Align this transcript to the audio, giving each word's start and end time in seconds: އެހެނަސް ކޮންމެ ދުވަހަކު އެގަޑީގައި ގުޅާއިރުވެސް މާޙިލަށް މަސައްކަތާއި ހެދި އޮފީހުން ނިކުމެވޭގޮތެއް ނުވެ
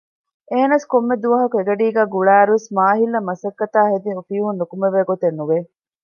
އެހެނަސް 0.49 0.85
ކޮންމެ 0.91 1.15
ދުވަހަކު 1.23 1.55
އެގަޑީގައި 1.57 2.11
ގުޅާއިރުވެސް 2.13 2.67
މާޙިލަށް 2.77 3.27
މަސައްކަތާއި 3.29 3.91
ހެދި 3.93 4.09
އޮފީހުން 4.15 4.57
ނިކުމެވޭގޮތެއް 4.59 5.37
ނުވެ 5.39 5.57